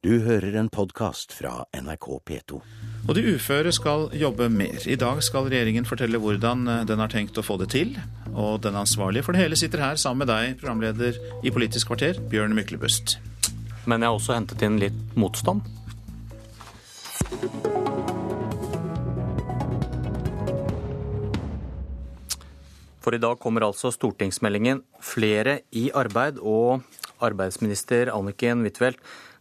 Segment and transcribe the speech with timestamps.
[0.00, 2.58] Du hører en podkast fra NRK P2.
[3.04, 4.78] Og de uføre skal jobbe mer.
[4.88, 7.92] I dag skal regjeringen fortelle hvordan den har tenkt å få det til.
[8.32, 12.16] Og den ansvarlige for det hele sitter her sammen med deg, programleder i Politisk kvarter,
[12.32, 13.18] Bjørn Myklebust.
[13.84, 15.68] Men jeg har også hentet inn litt motstand.
[23.04, 26.88] For i dag kommer altså stortingsmeldingen 'Flere i arbeid' og
[27.20, 28.96] arbeidsminister Anniken Huitfeldt.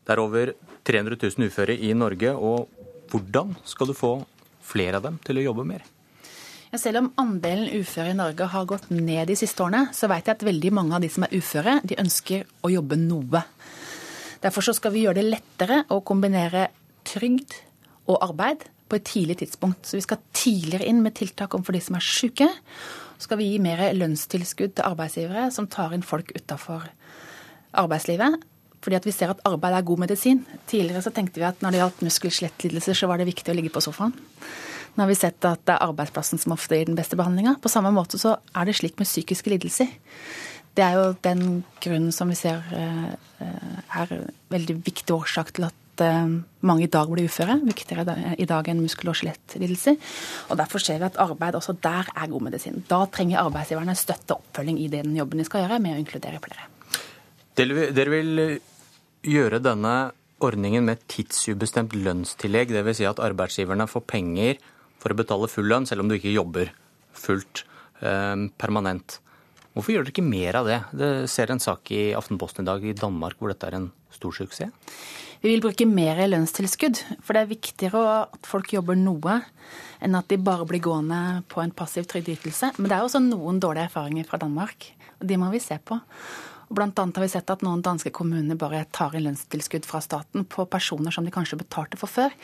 [0.10, 0.50] Det er over
[0.90, 2.66] 300 000 uføre i Norge, og
[3.12, 4.16] hvordan skal du få
[4.66, 5.84] flere av dem til å jobbe mer?
[6.72, 10.26] Ja, selv om andelen uføre i Norge har gått ned de siste årene, så vet
[10.26, 13.44] jeg at veldig mange av de som er uføre, de ønsker å jobbe noe.
[14.42, 16.72] Derfor skal vi gjøre det lettere å kombinere
[17.06, 17.60] trygd
[18.10, 19.86] og arbeid på et tidlig tidspunkt.
[19.86, 22.50] Så vi skal tidligere inn med tiltak overfor de som er syke.
[23.20, 26.90] Så skal vi gi mer lønnstilskudd til arbeidsgivere som tar inn folk utafor
[27.78, 28.42] arbeidslivet.
[28.80, 30.46] Fordi at vi ser at arbeid er god medisin.
[30.70, 33.74] Tidligere så tenkte vi at når det gjaldt muskel-skjelettlidelser, så var det viktig å ligge
[33.76, 34.16] på sofaen.
[34.96, 37.58] Nå har vi sett at det er arbeidsplassen som ofte gir den beste behandlinga.
[37.62, 39.92] På samme måte så er det slik med psykiske lidelser.
[40.76, 45.68] Det er jo den grunnen som vi ser eh, er en veldig viktig årsak til
[45.68, 46.34] at eh,
[46.68, 47.60] mange i dag blir uføre.
[47.68, 50.00] Viktigere i dag enn muskel- og skjelettlidelser.
[50.50, 52.84] Og derfor ser vi at arbeid også der er god medisin.
[52.90, 56.42] Da trenger arbeidsgiverne støtte og oppfølging i den jobben de skal gjøre med å inkludere
[56.44, 56.68] flere.
[57.60, 58.60] Dere vil
[59.26, 63.02] gjøre denne ordningen med tidsubestemt lønnstillegg, dvs.
[63.02, 64.60] Si at arbeidsgiverne får penger
[65.00, 66.72] for å betale full lønn, selv om du ikke jobber
[67.16, 67.66] fullt
[68.04, 69.20] eh, permanent.
[69.76, 70.80] Hvorfor gjør dere ikke mer av det?
[70.98, 74.36] Det ser en sak i Aftenposten i dag i Danmark hvor dette er en stor
[74.36, 74.72] suksess.
[75.40, 79.38] Vi vil bruke mer lønnstilskudd, for det er viktigere at folk jobber noe
[80.04, 82.74] enn at de bare blir gående på en passiv trygdeytelse.
[82.76, 84.90] Men det er også noen dårlige erfaringer fra Danmark,
[85.22, 85.96] og de må vi se på.
[86.70, 90.46] Blant annet har vi sett at noen danske kommuner bare tar inn lønnstilskudd fra staten
[90.46, 92.36] på personer som de kanskje betalte for før.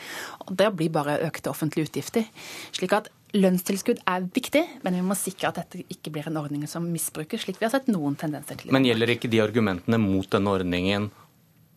[0.46, 2.26] Og Det blir bare økte offentlige utgifter.
[2.74, 6.62] Slik at Lønnstilskudd er viktig, men vi må sikre at dette ikke blir en ordning
[6.70, 8.72] som misbrukes, slik vi har sett noen tendenser til.
[8.72, 11.10] Men gjelder ikke de argumentene mot denne ordningen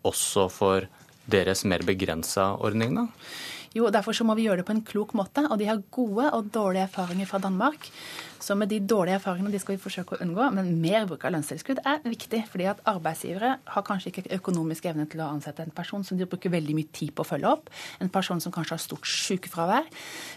[0.08, 0.88] også for
[1.30, 3.08] deres mer begrensa ordning, da?
[3.78, 5.44] Jo, derfor så må vi gjøre det på en klok måte.
[5.46, 7.90] Og de har gode og dårlige erfaringer fra Danmark.
[8.42, 10.48] Så med de dårlige erfaringene de skal vi forsøke å unngå.
[10.56, 12.46] Men mer bruk av lønnstilskudd er viktig.
[12.50, 16.26] fordi at arbeidsgivere har kanskje ikke økonomisk evne til å ansette en person som de
[16.26, 17.70] bruker veldig mye tid på å følge opp.
[18.00, 19.86] En person som kanskje har stort sykefravær.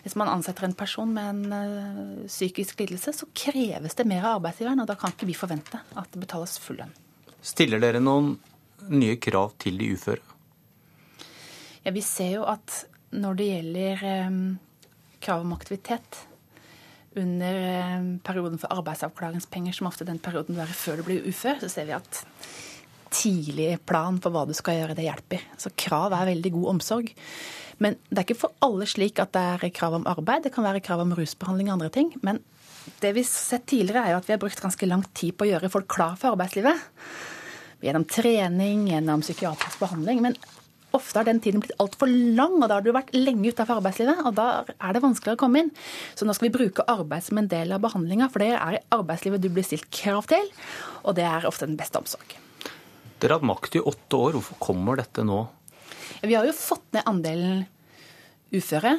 [0.04, 4.41] Hvis man ansetter en person med en uh, psykisk lidelse, så kreves det mer av
[4.41, 4.82] arbeidsgiveren.
[4.82, 6.93] Og da kan ikke vi forvente at det betales full lønn.
[7.43, 8.37] Stiller dere noen
[8.93, 10.22] nye krav til de uføre?
[11.82, 14.43] Ja, Vi ser jo at når det gjelder um,
[15.23, 16.23] krav om aktivitet
[17.19, 17.59] under
[17.99, 21.71] um, perioden for arbeidsavklaringspenger, som ofte den perioden du er før du blir ufør, så
[21.73, 22.23] ser vi at
[23.12, 25.45] tidlig plan for hva du skal gjøre, det hjelper.
[25.61, 27.12] Så krav er veldig god omsorg.
[27.83, 30.47] Men det er ikke for alle slik at det er krav om arbeid.
[30.47, 32.12] Det kan være krav om rusbehandling og andre ting.
[32.25, 32.41] Men
[33.03, 35.47] det vi har sett tidligere, er jo at vi har brukt ganske lang tid på
[35.47, 36.89] å gjøre folk klar for arbeidslivet.
[37.83, 40.23] Gjennom trening, gjennom psykiatrisk behandling.
[40.25, 40.39] Men
[40.97, 44.23] ofte har den tiden blitt altfor lang, og da har du vært lenge utenfor arbeidslivet.
[44.29, 45.73] Og da er det vanskeligere å komme inn.
[46.19, 48.83] Så nå skal vi bruke arbeid som en del av behandlinga, for det er i
[48.95, 50.51] arbeidslivet du blir stilt krav til,
[51.03, 52.37] og det er ofte den beste omsorg.
[53.23, 54.39] Dere har hatt makt i åtte år.
[54.39, 55.45] Hvorfor kommer dette nå?
[56.23, 57.65] Vi har jo fått ned andelen
[58.53, 58.97] uføre.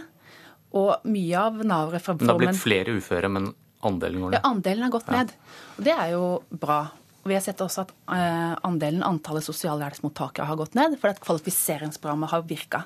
[0.74, 3.52] Og mye av Nav-reformen Det har blitt flere uføre, men
[3.86, 4.40] andelen går ned?
[4.40, 5.34] Ja, andelen har gått ned.
[5.78, 6.80] Og det er jo bra.
[7.24, 12.34] Vi har sett også at uh, andelen antallet sosialhjelpsmottakere har gått ned, fordi at kvalifiseringsprogrammet
[12.34, 12.84] har virka.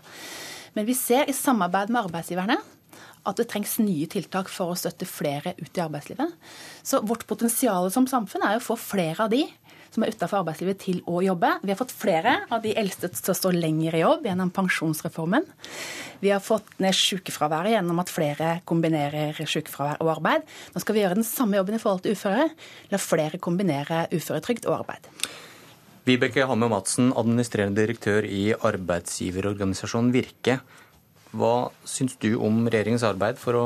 [0.77, 2.59] Men vi ser i samarbeid med arbeidsgiverne
[3.27, 6.35] at det trengs nye tiltak for å støtte flere ut i arbeidslivet.
[6.85, 9.43] Så vårt potensial som samfunn er å få flere av de
[9.93, 11.53] som er utenfor arbeidslivet, til å jobbe.
[11.63, 15.47] Vi har fått flere av de eldste til å stå lenger i jobb gjennom pensjonsreformen.
[16.23, 20.47] Vi har fått ned sykefraværet gjennom at flere kombinerer sykefravær og arbeid.
[20.73, 22.47] Nå skal vi gjøre den samme jobben i forhold til uføre.
[22.93, 25.11] La flere kombinere uføretrygd og arbeid.
[26.07, 30.62] Vibeke Hamme Madsen, administrerende direktør i arbeidsgiverorganisasjonen Virke.
[31.35, 33.65] Hva syns du om regjeringens arbeid for å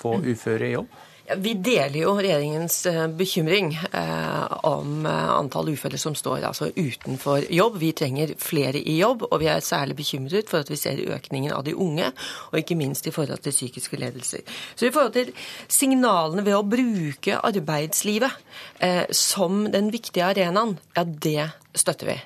[0.00, 1.00] få uføre i jobb?
[1.22, 7.46] Vi deler jo regjeringens eh, bekymring eh, om eh, antall uføre som står altså, utenfor
[7.46, 7.78] jobb.
[7.78, 11.54] Vi trenger flere i jobb, og vi er særlig bekymret for at vi ser økningen
[11.54, 12.10] av de unge,
[12.50, 14.42] og ikke minst i forhold til psykiske ledelser.
[14.74, 15.32] Så i forhold til
[15.70, 21.48] signalene ved å bruke arbeidslivet som den viktige arenaen, ja, det
[21.78, 22.20] støtter vi.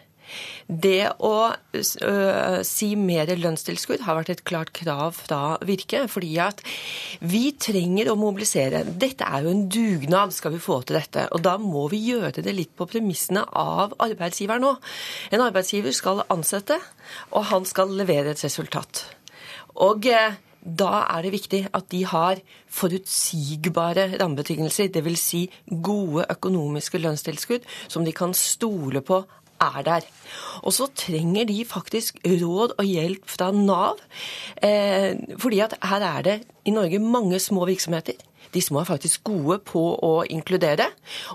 [0.67, 6.05] Det å øh, si mer lønnstilskudd har vært et klart krav fra Virke.
[6.11, 6.62] Fordi at
[7.20, 8.84] vi trenger å mobilisere.
[8.87, 11.28] Dette er jo en dugnad, skal vi få til dette.
[11.37, 14.75] Og da må vi gjøre det litt på premissene av arbeidsgiveren nå.
[15.32, 16.81] En arbeidsgiver skal ansette,
[17.32, 19.05] og han skal levere et resultat.
[19.87, 20.37] Og eh,
[20.67, 22.40] da er det viktig at de har
[22.75, 24.90] forutsigbare rammebetingelser.
[24.90, 25.26] Dvs.
[25.26, 29.23] Si gode økonomiske lønnstilskudd som de kan stole på
[29.61, 30.06] er der.
[30.62, 34.00] Og så trenger de faktisk råd og hjelp fra Nav.
[34.62, 38.19] Eh, fordi at her er det i Norge mange små virksomheter
[38.56, 40.88] de små er faktisk gode på å inkludere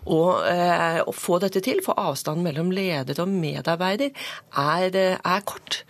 [0.05, 1.81] og, eh, og få dette til.
[1.85, 4.09] For avstanden mellom leder og medarbeider
[4.57, 5.83] er, er kort.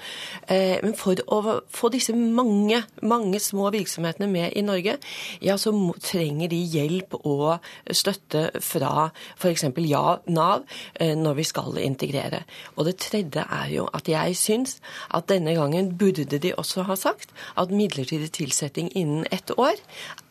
[0.48, 4.98] Eh, men for å få disse mange, mange små virksomhetene med i Norge,
[5.42, 5.74] ja, så
[6.04, 9.68] trenger de hjelp og støtte fra f.eks.
[9.88, 10.66] ja, Nav
[11.00, 12.44] eh, når vi skal integrere.
[12.76, 14.78] Og det tredje er jo at jeg syns
[15.16, 19.80] at denne gangen burde de også ha sagt at midlertidig tilsetting innen ett år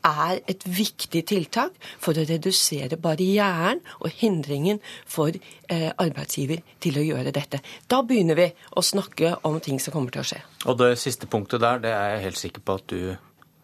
[0.06, 7.06] er et viktig tiltak for å redusere barrieren og hindringen for eh, arbeidsgiver til å
[7.06, 7.60] gjøre dette.
[7.90, 10.40] Da begynner vi å snakke om ting som kommer til å skje.
[10.66, 13.02] Og det siste punktet der, det er jeg helt sikker på at du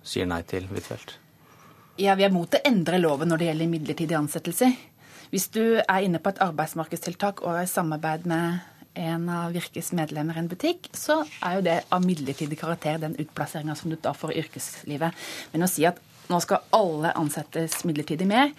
[0.06, 1.16] sier nei til, Huitfeldt?
[1.96, 4.74] Ja, vi er mot å endre loven når det gjelder midlertidige ansettelser.
[5.32, 8.60] Hvis du er inne på et arbeidsmarkedstiltak og er i samarbeid med
[8.96, 13.16] en av Virkes medlemmer i en butikk, så er jo det av midlertidig karakter, den
[13.20, 15.26] utplasseringa som du da får i yrkeslivet.
[15.52, 16.00] Men å si at
[16.31, 18.52] nå skal alle ansettes midlertidig mer,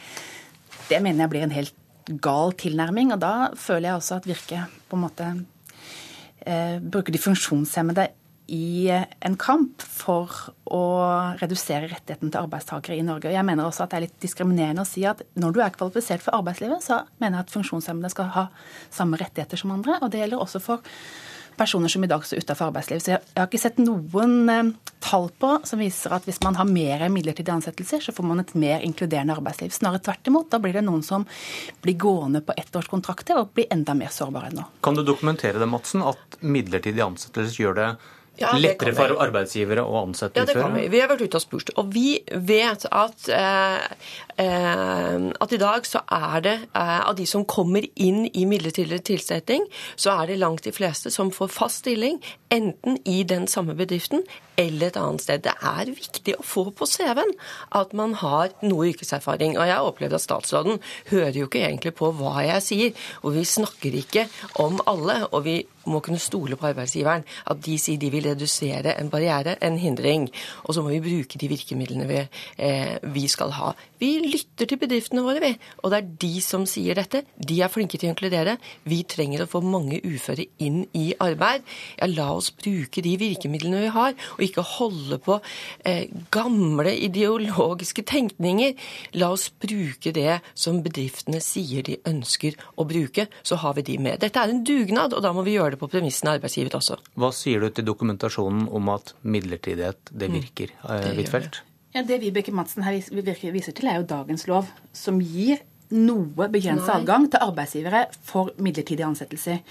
[0.87, 1.75] det mener jeg blir en helt
[2.23, 3.11] gal tilnærming.
[3.15, 5.27] Og da føler jeg også at Virke på en måte
[6.45, 8.07] eh, bruker de funksjonshemmede
[8.47, 10.31] i en kamp for
[10.71, 10.83] å
[11.41, 13.27] redusere rettigheten til arbeidstakere i Norge.
[13.27, 15.73] Og jeg mener også at det er litt diskriminerende å si at når du er
[15.75, 18.45] kvalifisert for arbeidslivet, så mener jeg at funksjonshemmede skal ha
[18.87, 19.99] samme rettigheter som andre.
[19.99, 20.95] Og det gjelder også for
[21.57, 23.03] personer som i dag står utenfor arbeidslivet.
[23.03, 24.73] Så jeg, har ikke sett noen eh,
[25.03, 28.53] tall på som viser at hvis man har mer midlertidige ansettelser, så får man et
[28.57, 29.73] mer inkluderende arbeidsliv.
[29.75, 30.51] Snarere tvert imot.
[30.53, 31.25] Da blir det noen som
[31.83, 34.67] blir gående på ettårskontrakter og blir enda mer sårbare enn nå.
[34.85, 37.89] Kan du dokumentere det, Madsen, at midlertidige ansettelser gjør det
[38.37, 40.87] ja, Lettere for arbeidsgivere å ansette Ja, det kan vi.
[40.93, 41.71] Vi har vært ute og spurt.
[41.81, 43.85] Og vi vet at, eh,
[44.37, 49.01] eh, at i dag så er det eh, av de som kommer inn i midlertidig
[49.09, 52.21] tilsetting, så er det langt de fleste som får fast stilling,
[52.53, 54.23] enten i den samme bedriften
[54.57, 55.43] eller et annet sted.
[55.45, 57.33] Det er viktig å få på CV-en
[57.77, 59.55] at man har noe yrkeserfaring.
[59.57, 60.81] Og jeg har opplevd at statsråden
[61.11, 63.07] hører jo ikke egentlig på hva jeg sier.
[63.23, 64.27] Og vi snakker ikke
[64.63, 65.25] om alle.
[65.31, 67.23] og vi må kunne stole på arbeidsgiveren.
[67.47, 70.27] At de sier de vil redusere en barriere, en hindring.
[70.65, 72.21] Og så må vi bruke de virkemidlene vi,
[72.57, 73.73] eh, vi skal ha.
[73.99, 75.57] Vi lytter til bedriftene våre, vi.
[75.83, 77.23] Og det er de som sier dette.
[77.39, 78.57] De er flinke til å inkludere.
[78.83, 81.63] Vi trenger å få mange uføre inn i arbeid.
[81.99, 85.39] Ja, la oss bruke de virkemidlene vi har, og ikke holde på
[85.87, 88.75] eh, gamle ideologiske tenkninger.
[89.19, 93.97] La oss bruke det som bedriftene sier de ønsker å bruke, så har vi de
[94.01, 94.19] med.
[94.23, 96.99] Dette er en dugnad, og da må vi gjøre det på premissene arbeidsgiver også.
[97.19, 100.37] Hva sier du til dokumentasjonen om at midlertidighet det mm.
[100.41, 101.63] virker, mm, Huitfeldt?
[101.95, 105.63] Ja, det Vibeke Madsen her viser til, er jo dagens lov, som gir
[105.95, 109.61] noe begrenset adgang til arbeidsgivere for midlertidige ansettelser.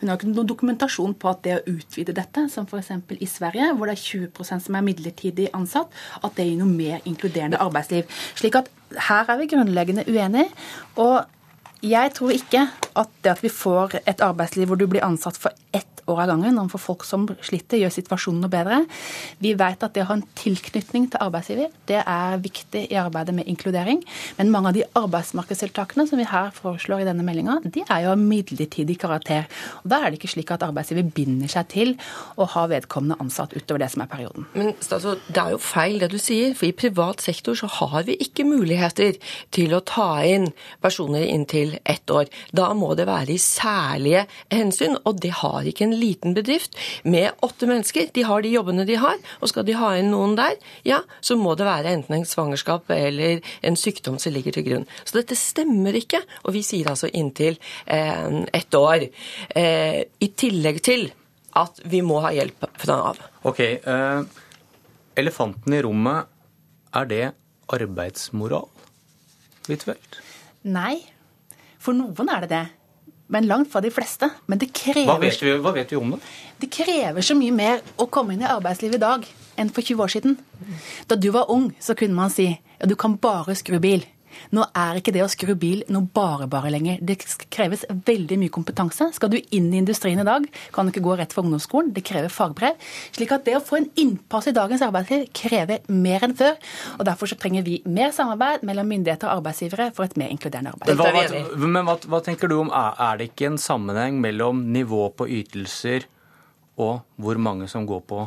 [0.00, 2.92] Hun har ikke noen dokumentasjon på at det å utvide dette, som f.eks.
[3.18, 5.92] i Sverige, hvor det er 20% som er midlertidig ansatt,
[6.22, 8.08] at det gir noe mer inkluderende arbeidsliv.
[8.36, 8.72] Slik at
[9.08, 10.50] her er vi grunnleggende uenige.
[10.96, 11.24] og
[11.82, 12.60] jeg tror ikke
[12.94, 16.30] at det at vi får et arbeidsliv hvor du blir ansatt for ett år av
[16.32, 18.80] gangen overfor folk som sliter, gjør situasjonen noe bedre.
[19.42, 23.34] Vi vet at det å ha en tilknytning til arbeidsgiver, det er viktig i arbeidet
[23.36, 24.02] med inkludering.
[24.38, 28.14] Men mange av de arbeidsmarkedstiltakene som vi her foreslår i denne meldinga, de er jo
[28.14, 29.48] av midlertidig karakter.
[29.82, 31.94] Og Da er det ikke slik at arbeidsgiver binder seg til
[32.36, 34.48] å ha vedkommende ansatt utover det som er perioden.
[34.54, 38.02] Men statsråd, Det er jo feil det du sier, for i privat sektor så har
[38.04, 39.16] vi ikke muligheter
[39.50, 42.28] til å ta inn personer inntil ett år.
[42.52, 46.76] Da må det være i særlige hensyn, og det har ikke en en liten bedrift
[47.04, 48.10] med åtte mennesker.
[48.16, 50.56] De har de jobbene de har, og skal de ha inn noen der,
[50.88, 54.86] ja, så må det være enten en svangerskap eller en sykdom som ligger til grunn.
[55.04, 59.08] Så dette stemmer ikke, og vi sier altså inntil eh, ett år.
[59.54, 61.10] Eh, I tillegg til
[61.58, 63.22] at vi må ha hjelp fra Nav.
[63.48, 64.22] Ok, eh,
[65.20, 66.28] Elefanten i rommet,
[66.96, 67.24] er det
[67.72, 68.68] arbeidsmoral?
[69.68, 70.20] Huitfeldt?
[70.72, 71.02] Nei,
[71.82, 72.64] for noen er det det
[73.32, 74.28] men langt fra de fleste.
[74.46, 76.20] Men det krever hva vet, vi, hva vet vi om det?
[76.60, 79.24] Det krever så mye mer å komme inn i arbeidslivet i dag
[79.60, 80.36] enn for 20 år siden.
[81.08, 84.04] Da du var ung, så kunne man si ja, du kan bare skru bil.
[84.54, 87.00] Nå er ikke det å skru bil noe bare-bare lenger.
[87.02, 87.18] Det
[87.52, 89.10] kreves veldig mye kompetanse.
[89.16, 91.92] Skal du inn i industrien i dag, kan du ikke gå rett fra ungdomsskolen.
[91.96, 92.78] Det krever fagbrev.
[93.16, 96.56] Slik at det å få en innpass i dagens arbeidsliv krever mer enn før.
[96.98, 100.74] og Derfor så trenger vi mer samarbeid mellom myndigheter og arbeidsgivere for et mer inkluderende
[100.76, 100.96] arbeid.
[100.98, 105.08] Hva, hva, men hva, hva tenker du om, er det ikke en sammenheng mellom nivå
[105.16, 106.08] på ytelser
[106.80, 108.24] og hvor mange som går på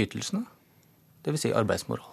[0.00, 0.46] ytelsene?
[1.22, 1.44] Dvs.
[1.44, 2.11] Si arbeidsmoral.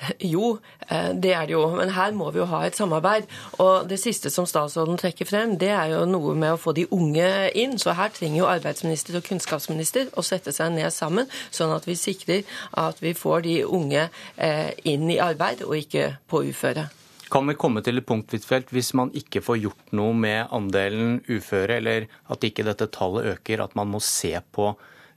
[0.32, 1.64] Jo, eh, det er det jo.
[1.76, 3.28] Men her må vi jo ha et samarbeid.
[3.62, 6.86] Og det siste som statsråden trekker frem, det er jo noe med å få de
[6.94, 7.78] unge inn.
[7.80, 11.98] Så her trenger jo arbeidsminister og kunnskapsminister å sette seg ned sammen, sånn at vi
[11.98, 12.46] sikrer
[12.80, 16.88] at vi får de unge eh, inn i arbeid, og ikke på uføre.
[17.30, 21.20] Kan vi komme til et punkt Huitfeldt, hvis man ikke får gjort noe med andelen
[21.28, 24.72] uføre, eller at ikke dette tallet øker, at man må se på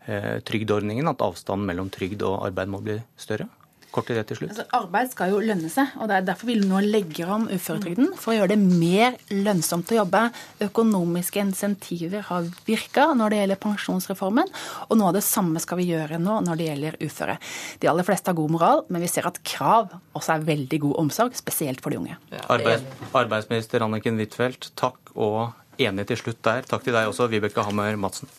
[0.05, 3.49] eh, trygdeordningen, at avstanden mellom trygd og arbeid må bli større?
[3.93, 4.49] Kort til det til slutt.
[4.49, 8.07] Altså, arbeid skal jo lønne seg, og det er derfor vi nå legger om uføretrygden.
[8.17, 10.23] For å gjøre det mer lønnsomt å jobbe.
[10.65, 14.49] Økonomiske insentiver har virka når det gjelder pensjonsreformen,
[14.87, 17.37] og noe av det samme skal vi gjøre nå når det gjelder uføre.
[17.83, 20.97] De aller fleste har god moral, men vi ser at krav også er veldig god
[21.05, 22.17] omsorg, spesielt for de unge.
[22.49, 26.65] Arbeids, arbeidsminister Anniken Huitfeldt, takk og enig til slutt der.
[26.65, 28.33] Takk til deg også, Vibeke Hammer Madsen.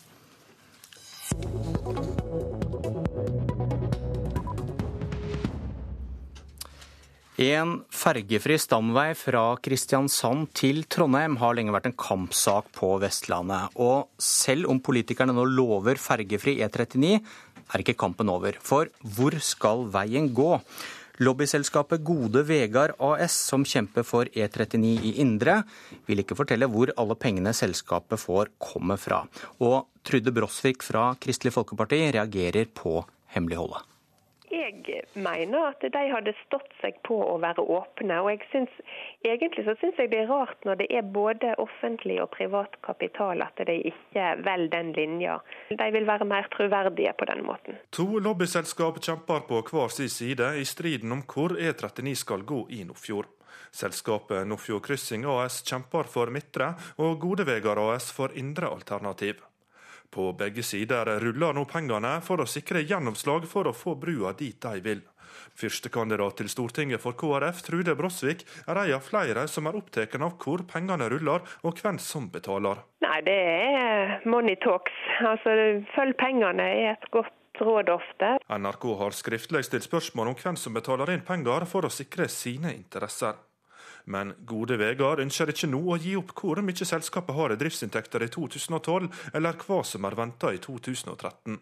[7.35, 13.73] En fergefri stamvei fra Kristiansand til Trondheim har lenge vært en kampsak på Vestlandet.
[13.75, 18.55] Og selv om politikerne nå lover fergefri E39, er ikke kampen over.
[18.63, 18.87] For
[19.17, 20.53] hvor skal veien gå?
[21.27, 25.57] Lobbyselskapet Gode Vegard AS, som kjemper for E39 i Indre,
[26.07, 29.25] vil ikke fortelle hvor alle pengene selskapet får, kommer fra.
[29.59, 33.01] Og Trude Brosvik fra Kristelig Folkeparti reagerer på
[33.35, 33.94] hemmeligholdet.
[34.55, 38.21] Jeg mener at de hadde stått seg på å være åpne.
[38.23, 38.71] og synes,
[39.25, 43.43] Egentlig så syns jeg det er rart når det er både offentlig og privat kapital
[43.43, 45.39] at de ikke velger den linja.
[45.69, 47.79] De vil være mer troverdige på den måten.
[47.91, 52.83] To lobbyselskap kjemper på hver sin side i striden om hvor E39 skal gå i
[52.87, 53.27] Nordfjord.
[53.75, 59.43] Selskapet Nordfjord Kryssing AS kjemper for midtre, og Godevegar AS for indre alternativ.
[60.15, 64.55] På begge sider ruller nå pengene for å sikre gjennomslag for å få brua dit
[64.63, 65.01] de vil.
[65.59, 70.37] Førstekandidat til Stortinget for KrF, Trude Brosvik, er en av flere som er opptatt av
[70.39, 72.79] hvor pengene ruller og hvem som betaler.
[73.03, 74.95] Nei, Det er money talks.
[75.19, 78.37] Altså, Følg pengene er et godt råd ofte.
[78.47, 82.71] NRK har skriftlig stilt spørsmål om hvem som betaler inn penger for å sikre sine
[82.71, 83.35] interesser.
[84.05, 88.25] Men Gode Vegard ønsker ikke nå å gi opp hvor mye selskapet har i driftsinntekter
[88.25, 91.57] i 2012, eller hva som er venta i 2013.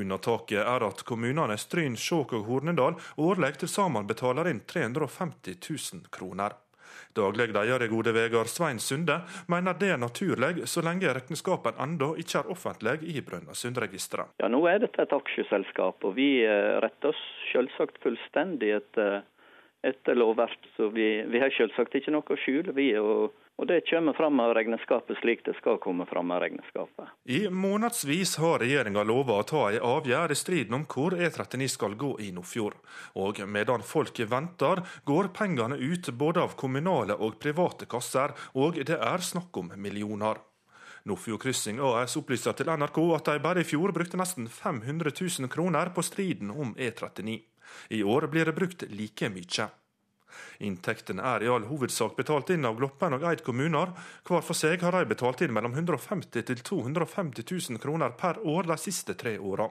[0.00, 6.12] Unntaket er at kommunene Stryn, Skjåk og Hornedal årlig til sammen betaler inn 350 000
[6.14, 6.56] kroner.
[7.14, 12.14] Daglig leder i Gode Vegard, Svein Sunde, mener det er naturlig så lenge regnskapen ennå
[12.18, 14.34] ikke er offentlig i Brønnøysundregisteret.
[14.42, 17.22] Ja, nå er dette et aksjeselskap, og vi eh, retter oss
[17.52, 19.22] selvsagt fullstendig etter
[19.84, 20.58] etter lovverk.
[20.76, 22.88] Så vi, vi har selvsagt ikke noe å skjule, vi.
[22.98, 27.12] Og, og, det kommer fram av regnskapet slik det skal komme fram av regnskapet.
[27.28, 31.98] I månedsvis har regjeringa lova å ta ei avgjørelse i striden om hvor E39 skal
[32.00, 32.80] gå i Nordfjord.
[33.20, 38.98] Og medan folk venter, går pengene ut både av kommunale og private kasser, og det
[38.98, 40.40] er snakk om millioner.
[41.04, 45.50] Nordfjord Kryssing AS opplyser til NRK at de bare i fjor brukte nesten 500 000
[45.52, 47.42] kroner på striden om E39.
[47.88, 49.68] I år blir det brukt like mye.
[50.66, 53.92] Inntektene er i all hovedsak betalt inn av Gloppen og Eid kommuner.
[54.26, 58.70] Hver for seg har de betalt inn mellom 150 til 250 000 kroner per år
[58.70, 59.68] de siste tre åra.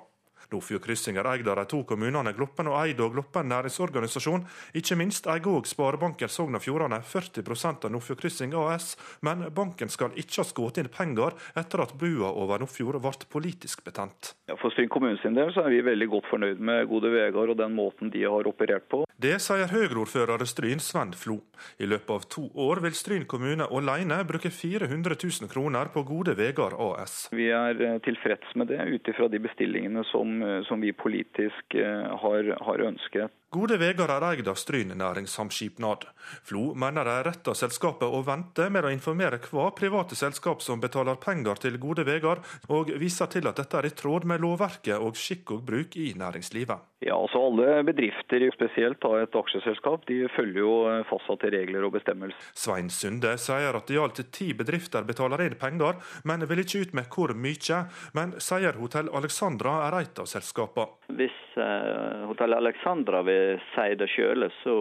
[0.54, 4.46] Nordfjord Kryssing er eid av de to kommunene Gloppen og Eid og Gloppen næringsorganisasjon.
[4.80, 8.94] Ikke minst eier òg Sparebanken Sogn og Fjordane 40% av Nordfjord Kryssing AS,
[9.26, 13.84] men banken skal ikke ha skutt inn penger etter at brua over Nordfjord ble politisk
[13.88, 14.34] betent.
[14.48, 17.54] Ja, for Stryn kommune sin del så er vi veldig godt fornøyd med Gode Vegard
[17.54, 19.04] og den måten de har operert på.
[19.24, 21.38] Det sier Høyre-ordfører Stryn, Sven Flo.
[21.80, 26.36] I løpet av to år vil Stryn kommune alene bruke 400 000 kroner på Gode
[26.38, 27.30] Vegard AS.
[27.32, 31.76] Vi er eh, tilfreds med det, ut ifra de bestillingene som Eh, som vi politisk
[31.76, 33.32] eh, har, har ønsket.
[33.54, 36.08] Gode Vegard er eid av Stryn næringssamskipnad.
[36.48, 40.64] Flo mener det er rett av selskapet å vente med å informere hva private selskap
[40.66, 42.42] som betaler penger til Gode Vegard,
[42.74, 46.16] og viser til at dette er i tråd med lovverket og skikk og bruk i
[46.18, 46.90] næringslivet.
[47.04, 50.74] Ja, altså Alle bedrifter, spesielt da et aksjeselskap, de følger jo
[51.10, 52.40] fastsatte regler og bestemmelser.
[52.56, 56.96] Svein Sunde sier at i alt ti bedrifter betaler inn penger, men vil ikke ut
[56.96, 57.82] med hvor mye.
[58.16, 60.96] Men sier Hotell Alexandra er et av selskapene.
[61.20, 63.43] Hvis eh, Hotell Alexandra vil
[63.74, 64.76] sier det sjøl, så,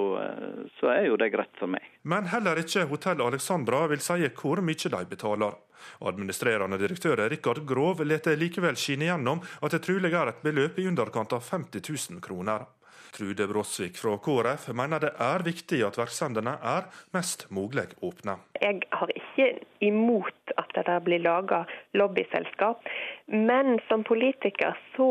[0.79, 1.85] så er jo det greit for meg.
[2.09, 5.59] Men heller ikke Hotell Alexandra vil si hvor mye de betaler.
[6.07, 10.87] Administrerende direktør Rikard Grov lar likevel skinne gjennom at det trolig er et beløp i
[10.91, 11.83] underkant av 50
[12.15, 12.69] 000 kroner.
[13.13, 18.39] Trude Bråsvik fra KrF mener det er viktig at virksomhetene er mest mulig åpne.
[18.63, 19.49] Jeg har ikke
[19.85, 21.63] imot at det blir laga
[21.99, 22.83] lobbyselskap,
[23.27, 25.09] men som politiker så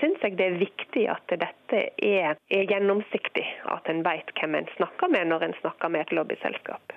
[0.00, 3.46] syns jeg det er viktig at dette er, er gjennomsiktig.
[3.70, 6.96] At en vet hvem en snakker med når en snakker med et lobbyselskap.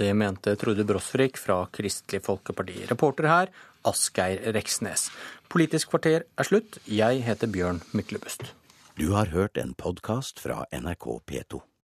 [0.00, 2.86] Det mente Trude Brosvik fra Kristelig Folkeparti.
[2.88, 3.50] Reporter her,
[3.84, 5.10] Asgeir Reksnes.
[5.52, 6.80] Politisk kvarter er slutt.
[6.88, 8.54] Jeg heter Bjørn Myklebust.
[8.96, 11.60] Du har hørt en podkast fra NRK P2.